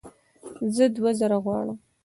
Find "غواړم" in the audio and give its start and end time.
1.45-1.77